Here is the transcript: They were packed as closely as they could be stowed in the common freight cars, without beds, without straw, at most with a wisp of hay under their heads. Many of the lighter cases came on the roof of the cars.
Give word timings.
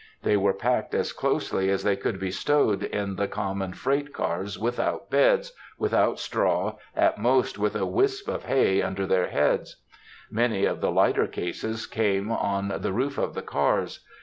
They 0.23 0.35
were 0.35 0.55
packed 0.55 0.95
as 0.95 1.13
closely 1.13 1.69
as 1.69 1.83
they 1.83 1.95
could 1.95 2.19
be 2.19 2.31
stowed 2.31 2.81
in 2.85 3.17
the 3.17 3.27
common 3.27 3.73
freight 3.73 4.13
cars, 4.15 4.57
without 4.57 5.11
beds, 5.11 5.53
without 5.77 6.17
straw, 6.19 6.77
at 6.95 7.19
most 7.19 7.59
with 7.59 7.75
a 7.75 7.85
wisp 7.85 8.27
of 8.27 8.45
hay 8.45 8.81
under 8.81 9.05
their 9.05 9.27
heads. 9.27 9.75
Many 10.31 10.65
of 10.65 10.81
the 10.81 10.89
lighter 10.89 11.27
cases 11.27 11.85
came 11.85 12.31
on 12.31 12.73
the 12.79 12.91
roof 12.91 13.19
of 13.19 13.35
the 13.35 13.43
cars. 13.43 13.99